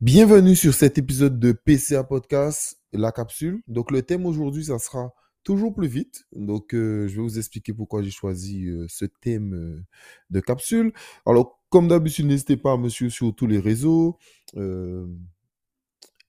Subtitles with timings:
[0.00, 3.62] Bienvenue sur cet épisode de PCA Podcast, la capsule.
[3.66, 6.24] Donc le thème aujourd'hui, ça sera toujours plus vite.
[6.30, 9.84] Donc euh, je vais vous expliquer pourquoi j'ai choisi euh, ce thème euh,
[10.30, 10.92] de capsule.
[11.26, 14.16] Alors comme d'habitude, n'hésitez pas suivre sur tous les réseaux.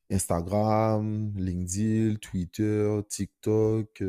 [0.09, 4.01] Instagram, LinkedIn, Twitter, TikTok,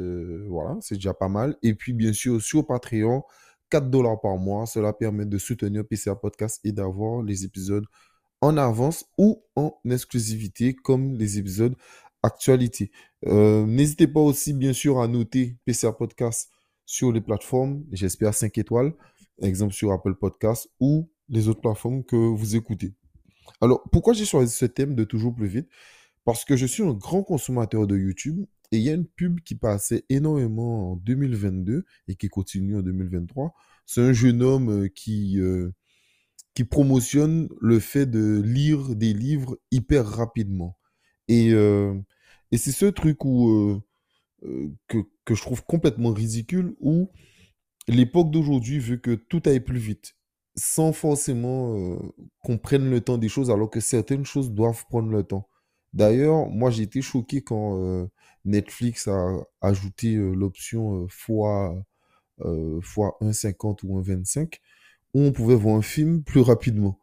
[0.49, 1.59] voilà, c'est déjà pas mal.
[1.63, 3.25] Et puis bien sûr sur Patreon,
[3.69, 7.85] 4 dollars par mois, cela permet de soutenir PCA Podcast et d'avoir les épisodes
[8.41, 11.75] en avance ou en exclusivité comme les épisodes
[12.23, 12.91] actualité.
[13.27, 16.51] Euh, n'hésitez pas aussi bien sûr à noter PCA Podcast
[16.87, 18.93] sur les plateformes, j'espère 5 étoiles,
[19.41, 22.95] exemple sur Apple Podcast ou les autres plateformes que vous écoutez.
[23.61, 25.69] Alors, pourquoi j'ai choisi ce thème de toujours plus vite?
[26.25, 29.41] Parce que je suis un grand consommateur de YouTube et il y a une pub
[29.41, 33.55] qui passait énormément en 2022 et qui continue en 2023.
[33.87, 35.71] C'est un jeune homme euh, qui, euh,
[36.55, 40.77] qui promotionne le fait de lire des livres hyper rapidement.
[41.29, 41.95] Et, euh,
[42.51, 43.83] et c'est ce truc où, euh,
[44.45, 47.11] euh, que, que, je trouve complètement ridicule, où
[47.89, 50.17] l'époque d'aujourd'hui veut que tout aille plus vite,
[50.57, 51.99] sans forcément
[52.43, 55.49] qu'on prenne le temps des choses, alors que certaines choses doivent prendre le temps.
[55.93, 58.09] D'ailleurs, moi j'ai été choqué quand
[58.45, 61.75] Netflix a ajouté l'option fois,
[62.83, 64.61] fois 1,50 ou 1,25
[65.15, 66.99] où on pouvait voir un film plus rapidement.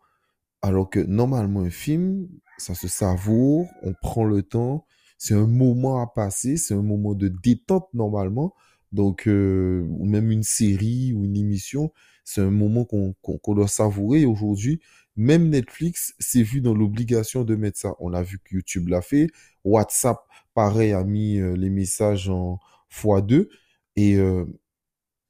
[0.61, 2.27] Alors que normalement, un film,
[2.57, 4.85] ça se savoure, on prend le temps,
[5.17, 8.53] c'est un moment à passer, c'est un moment de détente normalement.
[8.91, 11.91] Donc, euh, même une série ou une émission,
[12.23, 14.25] c'est un moment qu'on doit savourer.
[14.25, 14.79] Aujourd'hui,
[15.15, 17.95] même Netflix s'est vu dans l'obligation de mettre ça.
[17.99, 19.27] On a vu que YouTube l'a fait.
[19.63, 20.19] WhatsApp,
[20.53, 22.59] pareil, a mis euh, les messages en
[22.91, 23.47] x2.
[23.95, 24.45] Et euh,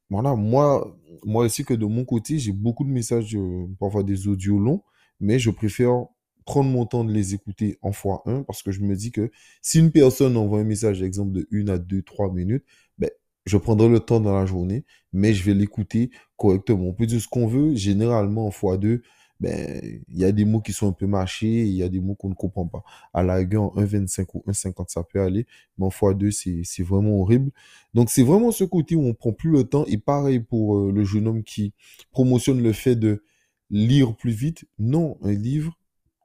[0.09, 4.27] voilà, moi, moi aussi que de mon côté, j'ai beaucoup de messages, euh, parfois des
[4.27, 4.83] audios longs,
[5.19, 6.05] mais je préfère
[6.45, 9.31] prendre mon temps de les écouter en fois un parce que je me dis que
[9.61, 12.63] si une personne envoie un message, exemple, de 1 à 2, 3 minutes,
[12.97, 13.09] ben,
[13.45, 16.85] je prendrai le temps dans la journée, mais je vais l'écouter correctement.
[16.87, 19.01] On peut dire ce qu'on veut, généralement en fois 2,
[19.39, 21.99] ben, il y a des mots qui sont un peu mâchés, il y a des
[21.99, 22.83] mots qu'on ne comprend pas.
[23.13, 25.45] À la rigueur, 1,25 ou 1,50, ça peut aller,
[25.77, 27.51] mais en x2, c'est vraiment horrible.
[27.93, 29.85] Donc, c'est vraiment ce côté où on prend plus le temps.
[29.85, 31.73] Et pareil pour euh, le jeune homme qui
[32.11, 33.23] promotionne le fait de
[33.69, 34.65] lire plus vite.
[34.79, 35.77] Non, un livre,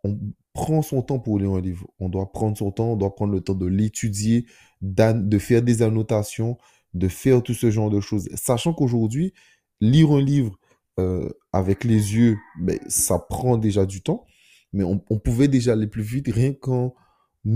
[0.05, 0.19] on
[0.53, 1.87] prend son temps pour lire un livre.
[2.01, 4.47] On doit prendre son temps, on doit prendre le temps de l'étudier,
[4.81, 6.59] de faire des annotations,
[6.95, 8.29] de faire tout ce genre de choses.
[8.35, 9.33] Sachant qu'aujourd'hui,
[9.81, 10.59] lire un livre,
[10.99, 14.27] euh, avec les yeux, ben, ça prend déjà du temps.
[14.73, 16.95] Mais on, pouvait déjà aller plus vite rien qu'en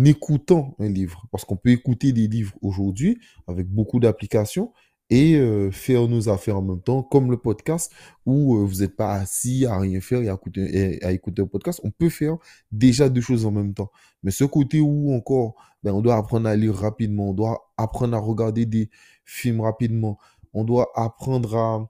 [0.05, 1.27] écoutant un livre.
[1.33, 4.73] Parce qu'on peut écouter des livres aujourd'hui avec beaucoup d'applications
[5.09, 7.93] et euh, faire nos affaires en même temps, comme le podcast,
[8.27, 11.47] où euh, vous n'êtes pas assis à rien faire et à écouter, à écouter un
[11.47, 11.81] podcast.
[11.85, 12.37] On peut faire
[12.71, 13.91] déjà deux choses en même temps.
[14.23, 18.17] Mais ce côté où encore, ben, on doit apprendre à lire rapidement, on doit apprendre
[18.17, 18.91] à regarder des
[19.25, 20.19] films rapidement,
[20.53, 21.89] on doit apprendre à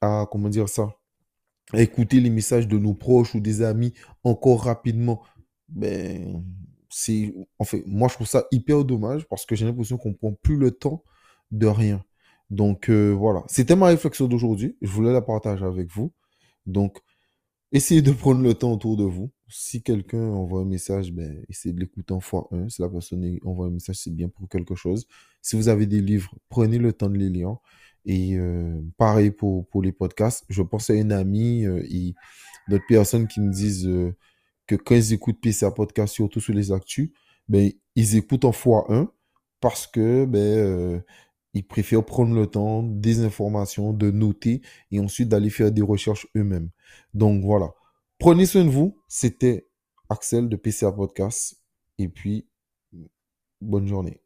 [0.00, 0.94] à, comment dire ça,
[1.74, 3.94] écouter les messages de nos proches ou des amis
[4.24, 5.22] encore rapidement,
[5.68, 6.44] ben,
[6.88, 10.32] c'est, en fait, moi je trouve ça hyper dommage parce que j'ai l'impression qu'on prend
[10.32, 11.04] plus le temps
[11.50, 12.04] de rien.
[12.50, 14.76] Donc euh, voilà, c'était ma réflexion d'aujourd'hui.
[14.82, 16.12] Je voulais la partager avec vous.
[16.66, 16.98] Donc,
[17.72, 19.30] essayez de prendre le temps autour de vous.
[19.48, 22.68] Si quelqu'un envoie un message, ben, essayez de l'écouter en fois un.
[22.68, 25.06] Si la personne envoie un message, c'est bien pour quelque chose.
[25.42, 27.56] Si vous avez des livres, prenez le temps de les lire.
[28.08, 30.46] Et euh, pareil pour, pour les podcasts.
[30.48, 32.14] Je pense à une amie euh, et
[32.66, 34.16] d'autres personnes qui me disent euh,
[34.66, 37.10] que quand ils écoutent PCA Podcast, surtout sur les actus,
[37.48, 39.12] ben, ils écoutent en fois un
[39.60, 41.02] parce que ben,
[41.52, 46.26] ils préfèrent prendre le temps des informations, de noter et ensuite d'aller faire des recherches
[46.34, 46.70] eux-mêmes.
[47.12, 47.74] Donc voilà.
[48.18, 48.98] Prenez soin de vous.
[49.06, 49.68] C'était
[50.08, 51.60] Axel de PCA Podcast.
[51.98, 52.48] Et puis,
[53.60, 54.22] bonne journée.